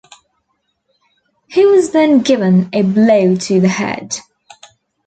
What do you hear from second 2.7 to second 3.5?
a blow